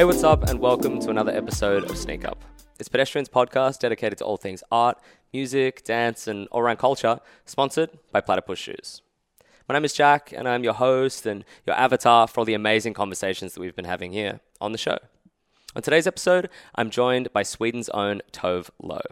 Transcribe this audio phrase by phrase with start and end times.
[0.00, 2.42] Hey, what's up, and welcome to another episode of Sneak Up.
[2.78, 4.96] It's Pedestrian's podcast dedicated to all things art,
[5.30, 9.02] music, dance, and all around culture, sponsored by Platypus Shoes.
[9.68, 12.94] My name is Jack, and I'm your host and your avatar for all the amazing
[12.94, 14.96] conversations that we've been having here on the show.
[15.76, 19.02] On today's episode, I'm joined by Sweden's own Tove Lo.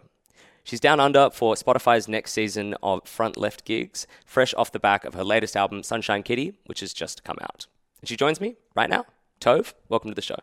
[0.64, 5.04] She's down under for Spotify's next season of Front Left gigs, fresh off the back
[5.04, 7.66] of her latest album, Sunshine Kitty, which has just come out.
[8.00, 9.04] And she joins me right now.
[9.40, 10.38] Tove, welcome to the show.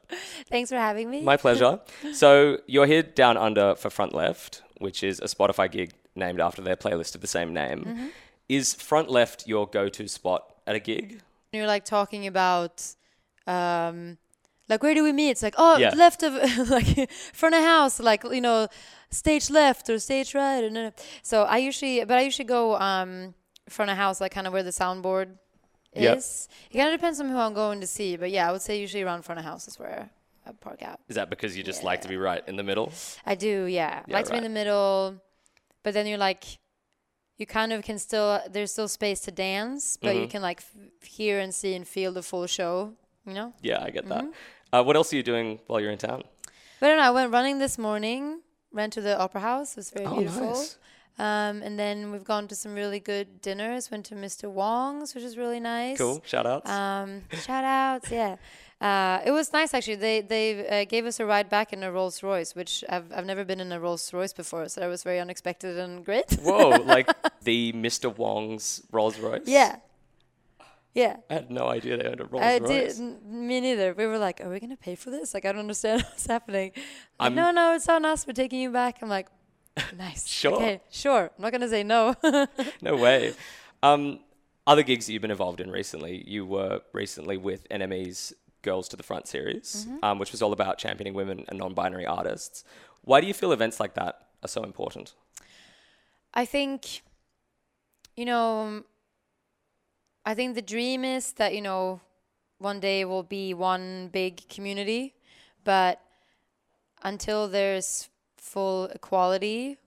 [0.50, 1.22] Thanks for having me.
[1.22, 1.80] My pleasure.
[2.14, 6.62] so you're here down under for Front Left, which is a Spotify gig named after
[6.62, 7.84] their playlist of the same name.
[7.84, 8.08] Mm-hmm.
[8.48, 11.22] Is Front Left your go-to spot at a gig?
[11.52, 12.84] You're like talking about,
[13.48, 14.18] um,
[14.70, 15.32] like where do we meet?
[15.32, 15.90] It's like oh, Yeah.
[15.96, 16.34] left of
[16.70, 18.68] like front of house, like you know,
[19.12, 20.64] stage left or stage right.
[20.64, 23.34] And so I usually, but I usually go um
[23.70, 25.38] front of house, like kind of where the soundboard
[26.04, 26.18] Yep.
[26.18, 28.80] It kind of depends on who I'm going to see, but yeah, I would say
[28.80, 30.10] usually around front of house is where
[30.46, 31.00] I park out.
[31.08, 32.92] Is that because you just like to be right in the middle?
[33.26, 34.02] I do, yeah.
[34.08, 35.16] Yeah, like to be in the middle,
[35.84, 36.44] but then you're like,
[37.38, 40.22] you kind of can still, there's still space to dance, but Mm-hmm.
[40.22, 42.94] you can like f- hear and see and feel the full show,
[43.26, 43.54] you know?
[43.62, 44.24] Yeah, I get that.
[44.24, 44.32] Mm-hmm.
[44.74, 46.24] Uh, what else are you doing while you're in town?
[46.80, 48.42] But I don't know, I went running this morning,
[48.72, 50.48] ran to the opera house, it was very Oh, beautiful.
[50.48, 50.78] nice.
[51.18, 54.50] Um, and then we've gone to some really good dinners, went to Mr.
[54.52, 55.98] Wong's, which is really nice.
[55.98, 56.22] Cool.
[56.26, 56.70] Shout outs.
[56.70, 58.36] Um, shout outs, yeah.
[58.82, 59.96] Uh, it was nice actually.
[59.96, 63.26] They they uh, gave us a ride back in a Rolls Royce, which I've I've
[63.26, 66.30] never been in a Rolls Royce before, so that was very unexpected and great.
[66.44, 67.08] Whoa, like
[67.42, 68.16] the Mr.
[68.16, 69.44] Wong's Rolls Royce?
[69.46, 69.78] yeah,
[70.94, 71.16] yeah.
[71.30, 72.98] I had no idea they owned a Rolls I Royce.
[72.98, 73.94] did me neither.
[73.94, 76.74] We were like, "Are we gonna pay for this?" Like, I don't understand what's happening.
[77.18, 78.28] Like, no, no, it's on us.
[78.28, 78.98] We're taking you back.
[79.02, 79.30] I'm like,
[79.98, 80.28] nice.
[80.28, 80.54] Sure.
[80.56, 81.32] Okay, sure.
[81.38, 82.16] I'm not gonna say no.
[82.82, 83.34] No way.
[83.84, 84.20] Um,
[84.68, 88.96] other gigs that you've been involved in recently, you were recently with NME's Girls to
[88.98, 89.98] the Front series, Mm-hmm.
[90.04, 92.64] um, which was all about championing women and non binary artists.
[93.04, 95.14] Why do you feel events like that are so important?
[96.34, 97.02] I think,
[98.16, 98.84] you know,
[100.26, 102.02] I think the dream is that, you know,
[102.58, 105.14] one day we'll be one big community,
[105.64, 106.02] but
[107.04, 108.10] until there's
[108.46, 109.78] full equality,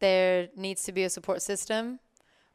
[0.00, 2.00] there needs to be a support system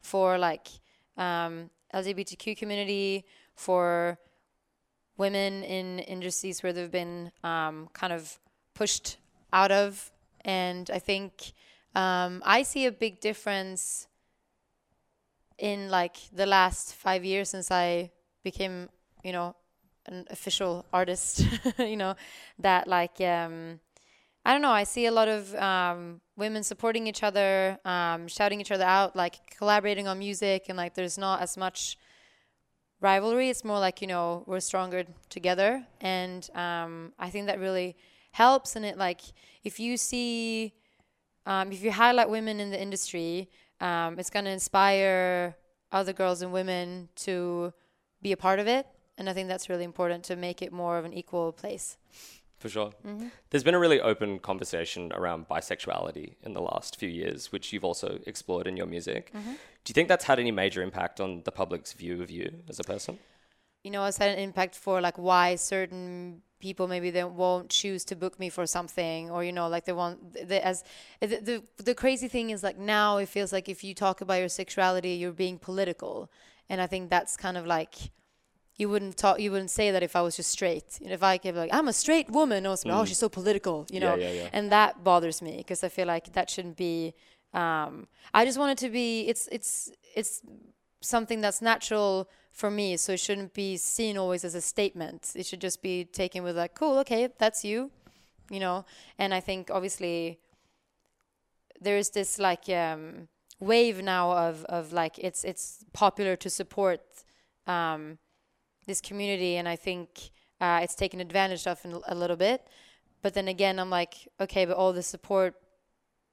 [0.00, 0.68] for like
[1.16, 4.18] um, LGBTQ community, for
[5.16, 8.38] women in industries where they've been um, kind of
[8.74, 9.16] pushed
[9.52, 10.10] out of.
[10.44, 11.52] And I think
[11.94, 14.08] um, I see a big difference
[15.58, 18.10] in like the last five years since I
[18.42, 18.88] became,
[19.22, 19.54] you know,
[20.06, 21.46] an official artist.
[21.78, 22.16] you know,
[22.58, 23.80] that like um,
[24.44, 24.70] I don't know.
[24.70, 29.16] I see a lot of um, women supporting each other, um, shouting each other out,
[29.16, 31.96] like collaborating on music, and like there's not as much
[33.00, 33.48] rivalry.
[33.48, 37.96] It's more like you know we're stronger together, and um, I think that really
[38.32, 38.76] helps.
[38.76, 39.22] And it like
[39.62, 40.74] if you see,
[41.46, 43.48] um, if you highlight women in the industry,
[43.80, 45.56] um, it's gonna inspire
[45.90, 47.72] other girls and women to
[48.20, 48.86] be a part of it.
[49.16, 51.96] And I think that's really important to make it more of an equal place.
[52.64, 52.92] For sure.
[53.06, 53.26] Mm-hmm.
[53.50, 57.84] There's been a really open conversation around bisexuality in the last few years, which you've
[57.84, 59.32] also explored in your music.
[59.34, 59.50] Mm-hmm.
[59.50, 62.80] Do you think that's had any major impact on the public's view of you as
[62.80, 63.18] a person?
[63.82, 68.02] you know, has had an impact for like why certain people maybe they won't choose
[68.06, 70.82] to book me for something or you know like they want they, as
[71.20, 74.36] the, the the crazy thing is like now it feels like if you talk about
[74.36, 76.30] your sexuality you're being political
[76.70, 77.96] and i think that's kind of like
[78.76, 80.98] you wouldn't talk you wouldn't say that if i was just straight.
[81.02, 83.86] And if i could like i'm a straight woman or something, oh she's so political
[83.90, 84.16] you Yeah, know?
[84.22, 84.48] yeah, yeah.
[84.52, 87.14] and that bothers me because i feel like that shouldn't be
[87.52, 88.06] um
[88.38, 90.42] i just want it to be it's it's it's
[91.00, 95.32] something that's natural for me so it shouldn't be seen always as a statement.
[95.34, 97.90] It should just be taken with like cool okay that's you
[98.50, 98.84] you know?
[99.18, 100.38] And i think obviously
[101.80, 103.28] there's this like um
[103.60, 107.00] wave now of of like it's it's popular to support
[107.66, 108.18] um
[108.86, 112.66] this community and i think uh, it's taken advantage of a little bit.
[113.22, 115.54] But then again i'm like okay but all the support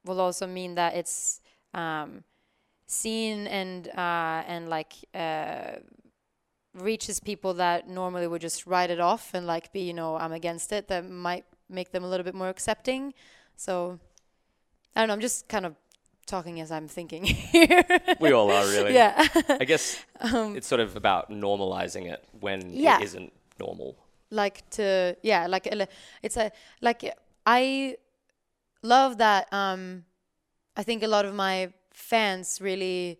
[0.04, 1.40] will also mean that it's
[1.72, 2.22] um
[2.86, 5.76] seen and uh and like uh
[6.74, 10.32] reaches people that normally would just write it off and like be you know i'm
[10.32, 13.14] against it that might make them a little bit more accepting.
[13.56, 13.98] So
[14.94, 15.74] i don't know i'm just kind of
[16.26, 17.82] talking as i'm thinking here
[18.20, 18.94] We all are, really.
[18.94, 19.98] yeah I guess
[20.56, 22.98] it's sort of about normalizing it when Yeah.
[22.98, 23.96] it isn't normal.
[24.30, 25.68] like to yeah like
[26.22, 27.00] it's a like
[27.46, 27.96] i
[28.82, 30.04] love that um
[30.76, 33.18] i think a lot of my fans really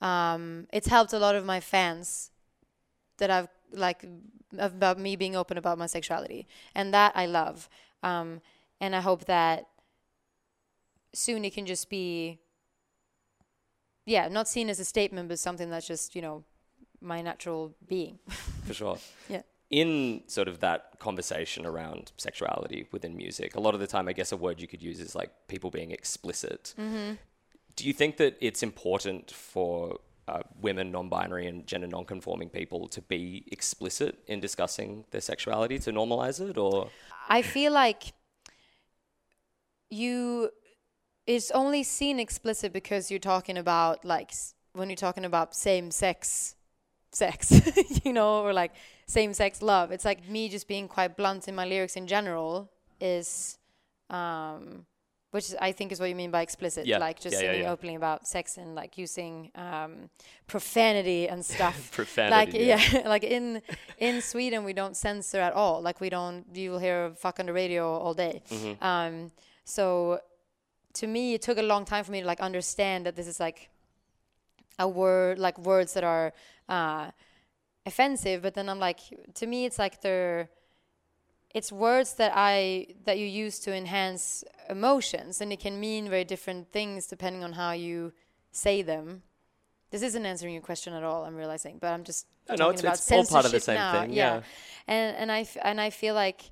[0.00, 2.30] um it's helped a lot of my fans
[3.18, 4.04] that i've like
[4.58, 7.68] about me being open about my sexuality, and that I love.
[8.02, 8.40] Um,
[8.80, 9.66] and I hope that
[11.16, 12.38] soon it can just be,
[14.04, 16.44] yeah, not seen as a statement, but something that's just you know
[17.00, 18.18] my natural being.
[18.64, 18.98] For sure.
[19.28, 19.42] Yeah.
[19.68, 24.12] In sort of that conversation around sexuality within music, a lot of the time, I
[24.12, 26.74] guess a word you could use is like people being explicit.
[26.78, 27.14] Mm-hmm.
[27.74, 29.98] Do you think that it's important for
[30.28, 35.92] uh, women, non-binary, and gender non-conforming people to be explicit in discussing their sexuality to
[35.92, 36.88] normalize it, or
[37.28, 38.12] I feel like
[39.90, 40.50] you
[41.26, 44.32] it's only seen explicit because you're talking about like
[44.72, 46.54] when you're talking about same sex
[47.12, 47.50] sex
[48.04, 48.72] you know or like
[49.06, 52.70] same sex love it's like me just being quite blunt in my lyrics in general
[53.00, 53.58] is
[54.10, 54.84] um
[55.32, 56.96] which I think is what you mean by explicit, Yeah.
[56.98, 57.72] like just Yeah, yeah, singing yeah.
[57.72, 60.08] openly about sex and like using um,
[60.46, 62.34] profanity and stuff profanity?
[62.68, 63.60] like yeah, like in
[63.98, 65.82] in Sweden we don't censor at all.
[65.82, 68.40] Like we don't you will hear fuck on the radio all day.
[68.48, 68.82] Mhm.
[68.82, 69.30] Um,
[69.64, 70.20] so
[70.96, 73.38] to me it took a long time for me to like understand that this is
[73.40, 73.70] like
[74.78, 76.32] a word like words that are
[76.68, 77.10] uh,
[77.84, 78.42] offensive.
[78.42, 79.00] But then I'm like
[79.34, 80.48] to me it's like they're
[81.54, 86.24] it's words that I that you use to enhance emotions and it can mean very
[86.24, 88.12] different things depending on how you
[88.52, 89.22] say them.
[89.90, 92.72] This isn't answering your question at all, I'm realizing, but I'm just No, no, talking
[92.74, 94.12] it's, about it's all part of the same now, thing.
[94.12, 94.42] Yeah.
[94.86, 96.50] and and I f- and I feel like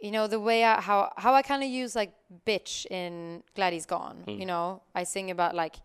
[0.00, 2.12] you know the way I, how how I kind of use like
[2.46, 4.24] bitch in Glad He's Gone.
[4.26, 4.38] Mm.
[4.40, 5.76] You know, I sing about like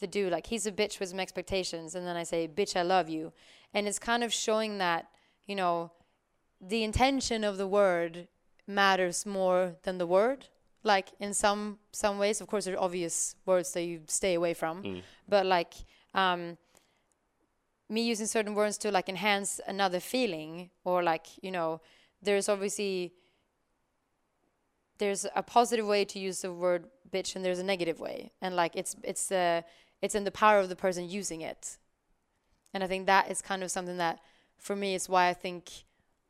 [0.00, 2.82] the dude like he's a bitch with some expectations, and then I say bitch I
[2.82, 3.32] love you,
[3.74, 5.08] and it's kind of showing that
[5.46, 5.92] you know
[6.60, 8.28] the intention of the word
[8.66, 10.48] matters more than the word.
[10.82, 14.54] Like in some some ways, of course, there are obvious words that you stay away
[14.54, 15.02] from, Mm.
[15.28, 15.74] but like
[16.14, 16.56] um,
[17.88, 21.80] me using certain words to like enhance another feeling or like you know
[22.22, 23.12] there's obviously
[24.98, 28.56] there's a positive way to use the word bitch and there's a negative way and
[28.56, 29.64] like it's it's the
[30.02, 31.76] it's in the power of the person using it
[32.74, 34.18] and i think that is kind of something that
[34.58, 35.70] for me is why i think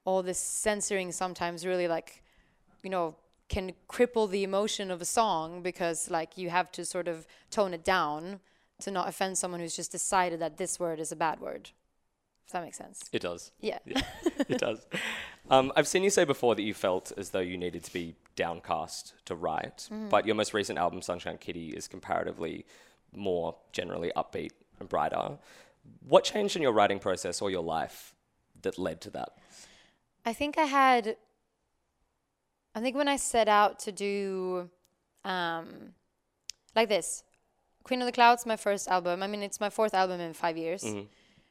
[0.05, 2.23] all this censoring sometimes really like
[2.83, 3.15] you know
[3.49, 7.73] can cripple the emotion of a song because like you have to sort of tone
[7.73, 8.41] it down
[8.81, 11.71] to not offend someone who's just decided that this word is a bad word
[12.45, 13.51] if that makes sense It does.
[13.61, 14.03] yeah Yeah.
[14.49, 14.87] it does.
[15.51, 18.15] Um, I've seen you say before that you felt as though you needed to be
[18.35, 20.09] downcast to write, Mm-hmm.
[20.09, 22.65] but your most recent album, Sunshine Kitty, is comparatively
[23.15, 24.51] more generally upbeat
[24.81, 25.39] and brighter.
[26.09, 28.15] What changed in your writing process or your life
[28.63, 29.31] that led to that?
[30.25, 31.17] I think I had.
[32.75, 34.69] I think when I set out to do,
[35.25, 35.95] um,
[36.75, 37.23] like this,
[37.85, 39.23] Queen of the Clouds, my first album.
[39.23, 40.83] I mean, it's my fourth album in five years.
[40.83, 41.07] Mhm.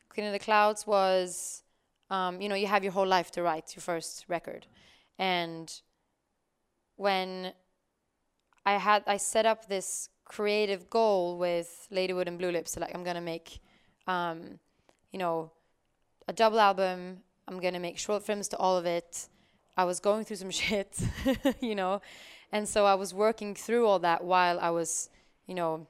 [0.09, 1.63] Queen of the Clouds was,
[2.09, 4.67] um, you know, you have your whole life to write your first record,
[5.17, 5.81] and
[6.95, 7.53] when
[8.65, 12.71] I had, I set up this creative goal with Ladywood and Blue Lips.
[12.71, 13.59] So like, I'm gonna make,
[14.07, 14.59] um,
[15.11, 15.51] you know,
[16.27, 17.17] a double album.
[17.47, 19.27] I'm gonna make short films to all of it.
[19.77, 20.97] I was going through some shit,
[21.59, 22.01] you know,
[22.51, 25.09] and so I was working through all that while I was,
[25.45, 25.87] you know,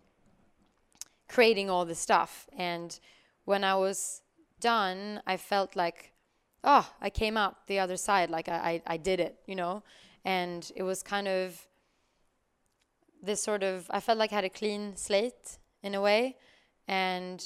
[1.27, 2.47] creating all this stuff.
[2.57, 2.97] And
[3.45, 4.21] when I was
[4.65, 5.99] done, I felt like,
[6.63, 9.83] oh, I came out the other side, like I, I, I did it, you know,
[10.23, 11.67] and it was kind of
[13.21, 15.45] this sort of I felt like I had a clean slate
[15.83, 16.21] in a way,
[16.87, 17.39] and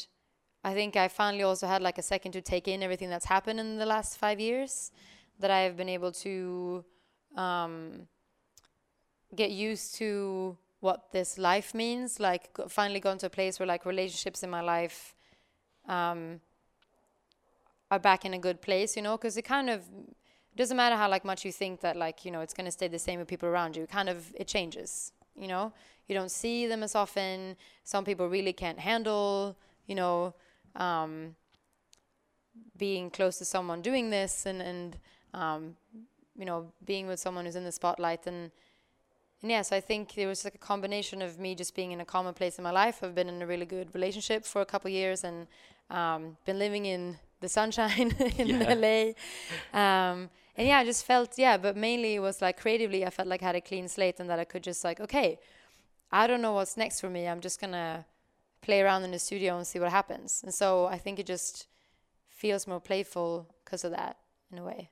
[0.63, 3.59] I think I finally also had like a second to take in everything that's happened
[3.59, 4.91] in the last five years,
[5.41, 6.85] that I've been able to
[7.35, 8.07] um,
[9.41, 12.19] get used to what this life means.
[12.19, 15.15] Like finally gone to a place where like relationships in my life
[15.87, 16.39] um,
[17.91, 19.83] are back in a good place, you know, because it kind of
[20.55, 22.99] doesn't matter how like much you think that like you know it's gonna stay the
[22.99, 23.83] same with people around you.
[23.83, 25.73] It kind of it changes, you know.
[26.07, 27.55] You don't see them as often.
[27.83, 29.55] Some people really can't handle,
[29.85, 30.33] you know,
[30.75, 31.35] um,
[32.77, 34.97] being close to someone doing this and and
[35.33, 35.75] um,
[36.37, 38.51] you know being with someone who's in the spotlight and.
[39.41, 42.01] And yeah, so I think there was like a combination of me just being in
[42.01, 43.01] a common place in my life.
[43.01, 45.47] I've been in a really good relationship for a couple years and
[45.89, 48.73] um, been living in the sunshine in Yeah.
[48.73, 48.99] LA.
[49.73, 53.27] Um, and yeah, I just felt yeah, but mainly it was like creatively, I felt
[53.27, 55.39] like I had a clean slate and that I could just like okay,
[56.11, 57.27] I don't know what's next for me.
[57.27, 58.05] I'm just gonna
[58.61, 60.41] play around in the studio and see what happens.
[60.43, 61.67] And so I think it just
[62.27, 64.17] feels more playful because of that
[64.51, 64.89] in a way.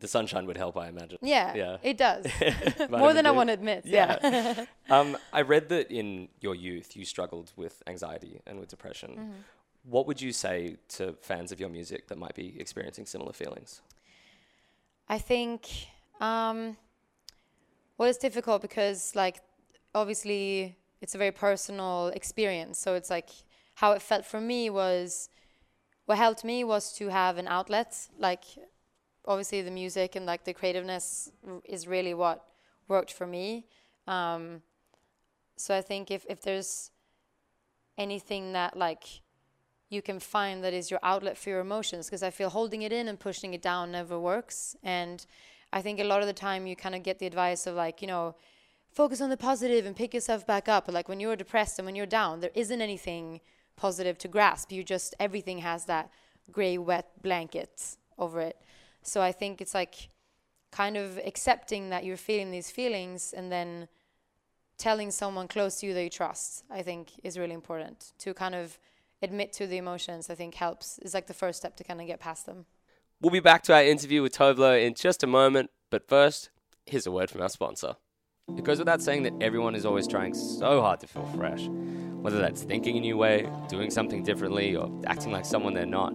[0.00, 1.18] The sunshine would help, I imagine.
[1.22, 1.76] Yeah, Yeah.
[1.82, 2.26] it does
[2.90, 3.82] more than I want to admit.
[3.84, 4.64] Yeah.
[4.90, 9.10] um, I read that in your youth you struggled with anxiety and with depression.
[9.10, 9.40] Mm-hmm.
[9.84, 13.82] What would you say to fans of your music that might be experiencing similar feelings?
[15.08, 15.68] I think
[16.20, 16.76] um,
[17.98, 19.40] well, it's difficult because like
[19.94, 22.78] obviously it's a very personal experience.
[22.78, 23.30] So it's like
[23.74, 25.28] how it felt for me was
[26.06, 28.08] what helped me was to have an outlet.
[28.18, 28.44] Like
[29.24, 31.30] obviously the music and like the creativeness
[31.64, 32.44] is really what
[32.88, 33.66] worked for me.
[34.06, 34.62] Um,
[35.56, 36.90] so I think if if there's
[37.98, 39.21] anything that like
[39.92, 42.92] you can find that is your outlet for your emotions because I feel holding it
[42.92, 45.24] in and pushing it down never works and
[45.72, 48.02] I think a lot of the time you kind of get the advice of like,
[48.02, 48.34] you know,
[48.92, 50.86] focus on the positive and pick yourself back up.
[50.86, 53.40] But like when you're depressed and when you're down, there isn't anything
[53.76, 54.70] positive to grasp.
[54.70, 56.10] You just, everything has that
[56.50, 58.60] gray, wet blanket over it.
[59.02, 60.10] So I think it's like
[60.70, 63.88] kind of accepting that you're feeling these feelings and then
[64.76, 68.54] telling someone close to you that you trust, I think is really important to kind
[68.54, 68.78] of
[69.22, 72.06] admit to the emotions, I think helps, is like the first step to kind of
[72.06, 72.66] get past them.
[73.20, 76.50] We'll be back to our interview with Tove Lo in just a moment, but first,
[76.86, 77.94] here's a word from our sponsor.
[78.58, 82.38] It goes without saying that everyone is always trying so hard to feel fresh, whether
[82.38, 86.10] that's thinking a new way, doing something differently, or acting like someone they're not.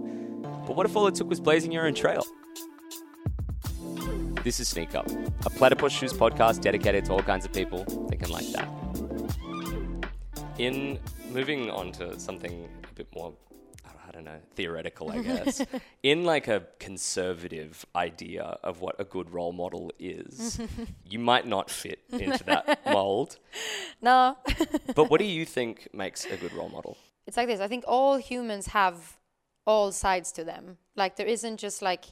[0.68, 2.26] But what if all it took was blazing your own trail?
[4.44, 5.10] This is Sneak Up,
[5.46, 8.68] a Platypus Shoes podcast dedicated to all kinds of people thinking like that.
[10.58, 11.00] In
[11.32, 13.34] moving on to something a bit more
[14.08, 15.62] I don't know, theoretical, I guess,
[16.02, 20.60] in like a conservative idea of what a good role model is,
[21.06, 23.38] you might not fit into that mold.
[24.02, 24.38] No.
[24.96, 26.98] but what do you think makes a good role model?
[27.26, 27.60] It's like this.
[27.60, 29.18] I think all humans have
[29.66, 30.78] all sides to them.
[30.96, 32.06] Like there isn't just like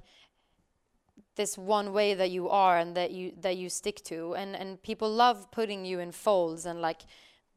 [1.38, 4.82] this one way that you are and that you that you stick to and and
[4.82, 7.02] people love putting you in folds and like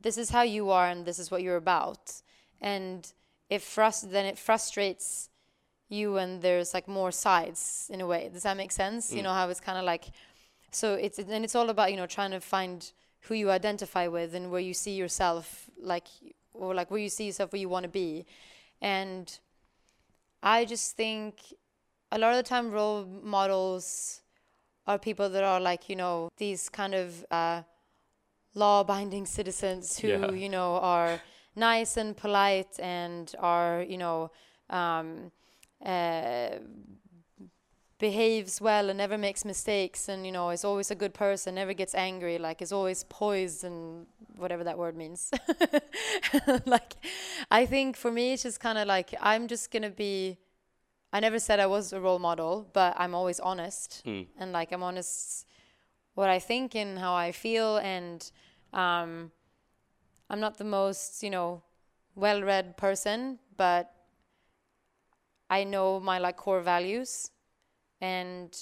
[0.01, 2.23] this is how you are and this is what you're about
[2.61, 3.13] and
[3.49, 5.31] it frust- then it frustrates
[5.89, 9.17] you and there's like more sides in a way does that make sense mm.
[9.17, 10.05] you know how it's kind of like
[10.71, 14.35] so it's and it's all about you know trying to find who you identify with
[14.35, 16.07] and where you see yourself like
[16.53, 18.27] or like where you see yourself where you want to be
[18.81, 19.39] and
[20.43, 21.37] i just think
[22.13, 24.23] a lot of the time role models
[24.87, 27.63] are people that are like you know these kind of uh,
[28.55, 30.31] law binding citizens who yeah.
[30.31, 31.21] you know are
[31.57, 34.31] nice and polite and are you know
[34.71, 35.33] um,
[35.85, 36.51] uh,
[37.99, 41.75] behaves well and never makes mistakes and you know is always a good person never
[41.75, 45.33] gets angry like is always poised and whatever that word means
[46.67, 46.95] like
[47.51, 50.39] i think for me it's just kind of like i'm just gonna be
[51.13, 54.25] i never said i was a role model but i'm always honest mm.
[54.39, 55.45] and like i'm honest
[56.15, 58.31] what i think and how i feel and
[58.73, 59.33] um,
[60.31, 61.63] I'm not the most, you know,
[62.15, 63.93] well-read person, but
[65.51, 67.31] I know my like core values
[68.01, 68.55] and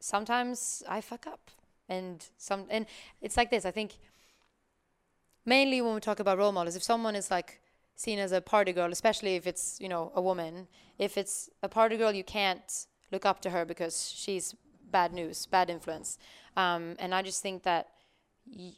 [0.00, 1.50] sometimes I fuck up.
[1.88, 2.86] And some and
[3.20, 3.98] it's like this, I think
[5.44, 7.60] mainly when we talk about role models, if someone is like
[7.94, 10.66] seen as a party girl, especially if it's, you know, a woman,
[10.98, 14.54] if it's a party girl you can't look up to her because she's
[14.90, 16.18] bad news, bad influence.
[16.56, 17.88] Um, and I just think that
[18.46, 18.72] y-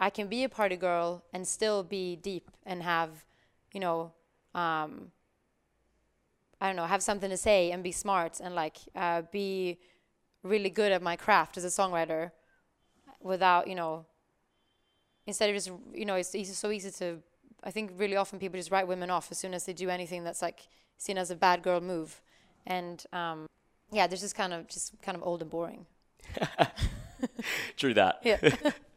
[0.00, 3.10] I can be a party girl and still be deep and have,
[3.74, 4.12] you know,
[4.54, 5.12] um,
[6.58, 9.78] I don't know, have something to say and be smart and like uh, be
[10.42, 12.30] really good at my craft as a songwriter
[13.20, 14.06] without, you know,
[15.26, 17.18] instead of just, you know, it's easy, so easy to,
[17.62, 20.24] I think really often people just write women off as soon as they do anything
[20.24, 20.60] that's like
[20.96, 22.22] seen as a bad girl move.
[22.66, 23.46] And um,
[23.92, 25.84] yeah, they're just kind of, just kind of old and boring.
[27.76, 28.20] True that.
[28.24, 28.38] Yeah.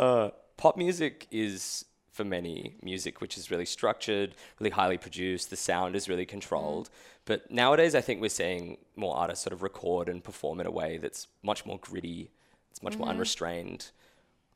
[0.00, 5.50] Uh, pop music is for many music which is really structured, really highly produced.
[5.50, 6.88] The sound is really controlled.
[6.88, 6.92] Mm.
[7.26, 10.70] But nowadays, I think we're seeing more artists sort of record and perform in a
[10.70, 12.30] way that's much more gritty.
[12.70, 13.02] It's much mm-hmm.
[13.02, 13.90] more unrestrained.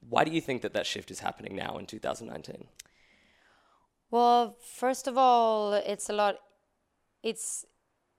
[0.09, 2.67] Why do you think that that shift is happening now in 2019?
[4.11, 6.37] Well, first of all, it's a lot.
[7.23, 7.67] It's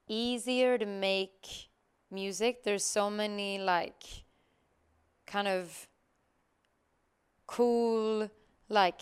[0.07, 1.69] easier to make
[2.11, 2.63] music.
[2.63, 4.03] There's so many like
[5.25, 5.87] kind of
[7.47, 8.29] cool
[8.69, 9.01] like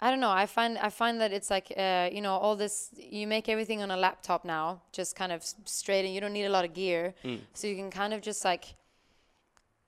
[0.00, 0.30] I don't know.
[0.30, 2.90] I find I find that it's like uh, you know all this.
[2.96, 6.44] You make everything on a laptop now, just kind of straight, and you don't need
[6.44, 7.40] a lot of gear, mm.
[7.52, 8.76] so you can kind of just like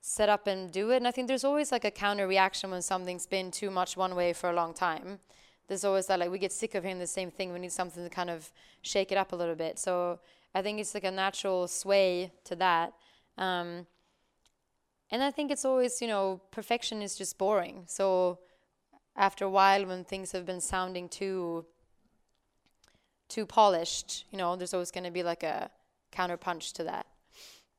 [0.00, 0.96] set up and do it.
[0.96, 4.16] And I think there's always like a counter reaction when something's been too much one
[4.16, 5.20] way for a long time.
[5.68, 7.52] There's always that like we get sick of hearing the same thing.
[7.52, 8.50] We need something to kind of
[8.82, 9.78] shake it up a little bit.
[9.78, 10.18] So
[10.56, 12.94] I think it's like a natural sway to that.
[13.38, 13.86] Um,
[15.10, 17.84] and I think it's always, you know, perfection is just boring.
[17.86, 18.38] So
[19.16, 21.66] after a while, when things have been sounding too
[23.28, 25.70] too polished, you know, there's always going to be like a
[26.12, 27.06] counterpunch to that.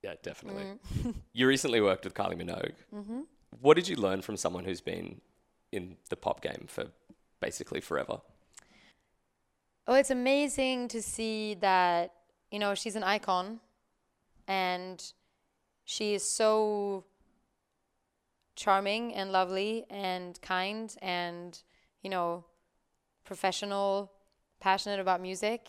[0.01, 0.63] Yeah, definitely.
[1.03, 1.13] Mm.
[1.33, 2.73] you recently worked with Kylie Minogue.
[2.93, 3.21] Mm-hmm.
[3.59, 5.19] What did you learn from someone who's been
[5.71, 6.85] in the pop game for
[7.41, 8.21] basically forever?
[9.87, 12.13] Oh, it's amazing to see that,
[12.49, 13.59] you know, she's an icon
[14.47, 15.03] and
[15.83, 17.03] she is so
[18.65, 21.51] charming and lovely and kind and,
[22.03, 22.45] you know,
[23.23, 24.11] professional,
[24.59, 25.61] passionate about music.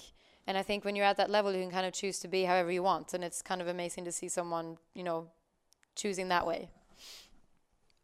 [0.47, 2.45] And I think when you're at that level, you can kind of choose to be
[2.45, 3.15] however you want.
[3.15, 5.29] And it's kind of amazing to see someone, you know,
[5.95, 6.69] choosing that way.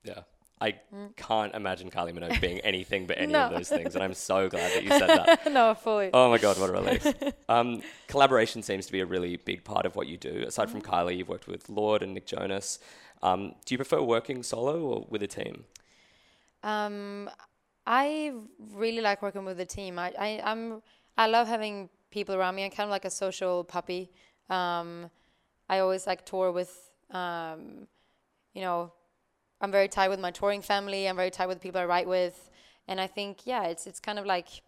[0.05, 0.21] Yeah.
[0.61, 1.15] I Mm.
[1.17, 3.43] can't imagine Kylie Minogue being anything but any No.
[3.47, 3.95] of those things.
[3.95, 5.53] And I'm so glad that you said that.
[5.59, 6.11] no, fully.
[6.13, 7.07] Oh my God, what a relief.
[7.49, 10.45] um, collaboration seems to be a really big part of what you do.
[10.47, 10.81] Aside Mm-hmm.
[10.81, 12.81] from Kylie, you've worked with Lorde and Nick Jonas.
[13.23, 15.65] Um, do you prefer working solo or with a team?
[16.63, 17.31] Um,
[17.87, 18.33] I
[18.73, 19.99] really like working with a team.
[19.99, 20.83] I, I I'm
[21.17, 22.65] I love having people around me.
[22.65, 24.11] I'm kind of like a social puppy.
[24.51, 25.11] Um,
[25.69, 27.87] I always like tour with um,
[28.55, 28.93] you know,
[29.61, 31.09] I'm very tight with my touring family.
[31.09, 32.51] I'm very tight with the people I write with,
[32.87, 34.63] and I think yeah, it's it's kind of like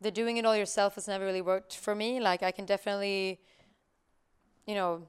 [0.00, 2.20] the doing it all yourself has never really worked for me.
[2.20, 3.40] Like I can definitely,
[4.66, 5.08] you know,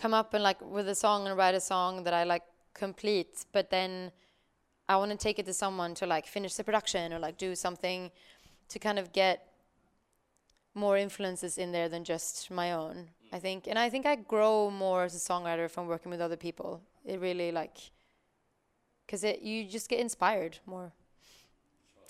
[0.00, 2.42] come up and like with a song and write a song that I like
[2.74, 4.10] complete, but then
[4.88, 7.54] I want to take it to someone to like finish the production or like do
[7.54, 8.10] something
[8.70, 9.46] to kind of get
[10.74, 13.08] more influences in there than just my own.
[13.32, 16.36] I think, and I think I grow more as a songwriter from working with other
[16.36, 16.80] people.
[17.04, 17.76] It really like,
[19.06, 20.92] cause it you just get inspired more.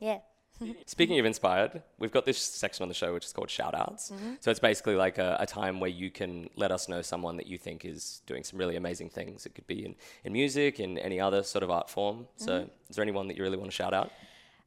[0.01, 0.21] Yeah.
[0.87, 4.11] Speaking of inspired, we've got this section on the show which is called shout outs.
[4.11, 4.35] Mm-hmm.
[4.41, 7.47] So it's basically like a, a time where you can let us know someone that
[7.47, 9.47] you think is doing some really amazing things.
[9.47, 12.27] It could be in, in music, in any other sort of art form.
[12.37, 12.69] So Mm-hmm.
[12.91, 14.11] is there anyone that you really want to shout out?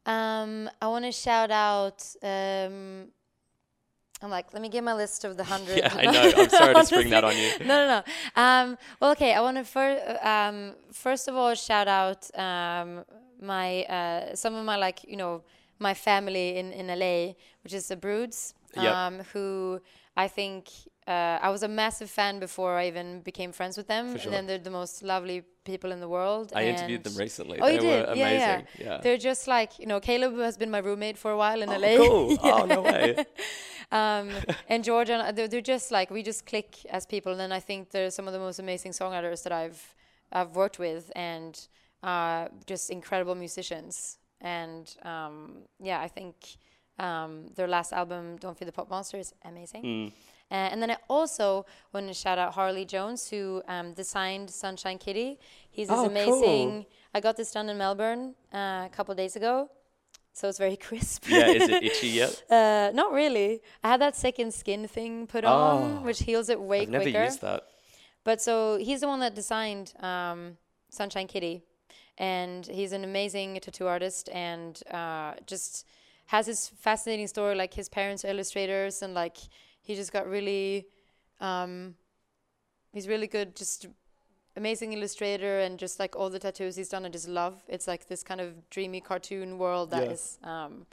[0.06, 2.04] Um, I want to shout out.
[2.22, 3.08] Um,
[4.22, 5.78] I'm like, let me get my list of the hundred.
[5.84, 6.32] Yeah, I know.
[6.38, 7.52] I'm sorry to spring that on you.
[7.60, 7.88] no, no,
[8.36, 8.42] no.
[8.42, 9.34] Um, well, okay.
[9.34, 13.04] I want to first, um, first of all, shout out um,
[13.42, 15.44] my uh, some of my like you know
[15.80, 17.34] my family in in LA,
[17.64, 18.96] which is the Broods, Yep.
[18.96, 19.80] um, who
[20.16, 20.70] I think
[21.08, 24.22] uh, I was a massive fan before I even became friends with them, sure.
[24.26, 26.52] and then they're the most lovely people in the world.
[26.56, 27.60] I interviewed them recently.
[27.60, 28.18] Oh, they you were did?
[28.18, 28.54] Yeah, yeah.
[28.56, 28.68] amazing.
[28.86, 28.98] Yeah.
[29.04, 31.78] They're just like you know, Caleb has been my roommate for a while in Oh,
[31.78, 31.98] LA.
[31.98, 32.38] cool.
[32.44, 33.16] Oh, no way.
[33.92, 34.30] um,
[34.70, 37.32] and Georgia, they're, they're just like we just click as people.
[37.32, 39.96] And then I think they're some of the most amazing songwriters that I've
[40.32, 41.54] I've worked with, and
[42.02, 44.18] uh, just incredible musicians.
[44.44, 46.36] And um, yeah, I think
[47.00, 49.84] um, their last album, "Don't Feed the Pop Monster," is amazing.
[49.84, 50.08] Mm.
[50.52, 54.98] Uh, and then I also want to shout out Harley Jones, who um, designed Sunshine
[55.00, 55.40] Kitty.
[55.72, 56.70] He's this Oh, amazing.
[56.84, 56.86] cool.
[57.16, 59.70] I got this done in Melbourne uh, a couple days ago,
[60.34, 61.26] so it's very crisp.
[61.28, 62.44] Yeah, is it itchy yet?
[62.52, 63.62] Uh, not really.
[63.84, 65.50] I had that second skin thing put Oh.
[65.52, 67.24] on, which heals it way I've never quicker.
[67.24, 67.64] used that.
[68.26, 70.58] But so he's the one that designed um,
[70.90, 71.64] Sunshine Kitty,
[72.18, 75.86] and he's an amazing tattoo artist, and uh, just
[76.28, 77.56] has this fascinating story.
[77.56, 79.38] Like his parents are illustrators, and like
[79.82, 80.88] he just got really,
[81.42, 81.96] um,
[82.94, 83.56] he's really good.
[83.56, 83.88] Just
[84.56, 87.64] amazing illustrator, and just like all the tattoos he's done, I just love.
[87.68, 90.12] It's like this kind of dreamy cartoon world that Yeah.
[90.12, 90.86] is um,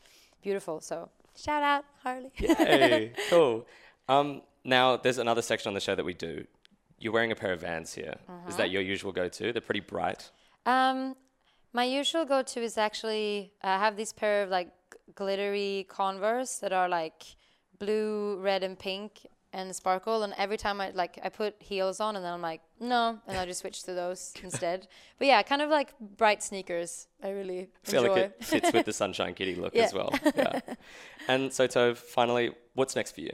[0.42, 0.80] beautiful.
[0.80, 2.32] So shout out Harley.
[2.38, 3.66] Yay, cool.
[4.08, 6.44] Um, now, there's another section on the show that we do.
[6.98, 8.14] You're wearing a pair of Vans here.
[8.18, 8.56] Is Uh-huh.
[8.58, 9.52] that your usual go-to?
[9.52, 10.30] They're pretty bright.
[10.66, 11.16] Um,
[11.72, 14.68] my usual go-to is actually I have this pair of like
[15.14, 17.22] glittery Converse that are like
[17.78, 20.22] blue, red, and pink and sparkle.
[20.22, 23.36] And every time I like I put heels on, and then I'm like no, and
[23.38, 24.88] I just switch to those instead.
[25.18, 27.06] But yeah, kind of like bright sneakers.
[27.22, 28.14] I really I feel enjoy.
[28.14, 29.84] like it fits with the Sunshine Kitty look Yeah.
[29.84, 30.12] as well.
[30.36, 30.60] Yeah.
[31.28, 33.32] and so, Tove, finally, what's next for you?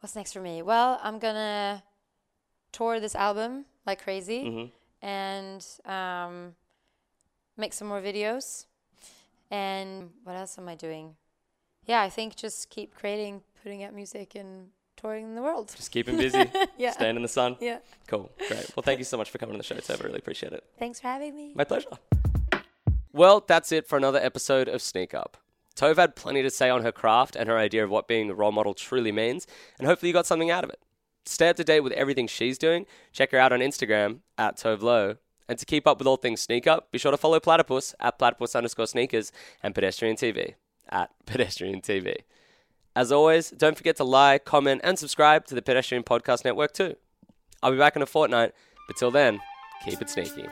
[0.00, 0.62] What's next for me?
[0.62, 1.82] Well, I'm gonna
[2.72, 4.64] tour this album like crazy hmm
[5.02, 6.54] and um,
[7.56, 8.66] make some more videos.
[9.50, 11.16] And what else am I doing?
[11.86, 15.72] Yeah, I think just keep creating, putting out music, and touring the world.
[15.76, 16.44] Just keep him busy,
[16.78, 16.90] Yeah.
[16.90, 17.56] staying in the sun.
[17.60, 17.78] Yeah.
[18.08, 18.70] Cool, great.
[18.76, 20.02] Well, thank you so much for coming on the show, Tove.
[20.02, 20.64] I really appreciate it.
[20.78, 21.52] Thanks for having me.
[21.54, 21.88] My pleasure.
[23.12, 25.38] Well, that's it for another episode of Sneak Up.
[25.74, 28.34] Tove had plenty to say on her craft and her idea of what being a
[28.34, 29.46] role model truly means,
[29.78, 30.80] and hopefully you got something out of it.
[31.28, 34.82] Stay up to date with everything she's doing, check her out on Instagram at Tove
[34.82, 35.16] Lo.
[35.48, 38.18] And to keep up with all things Sneak Up, be sure to follow Platypus at
[38.18, 40.54] platypus underscore sneakers and Pedestrian TV
[40.88, 42.16] at Pedestrian TV.
[42.96, 46.96] As always, don't forget to like, comment, and subscribe to the Pedestrian Podcast Network too.
[47.62, 48.52] I'll be back in a fortnight,
[48.86, 49.40] but till then,
[49.84, 50.46] keep it sneaky.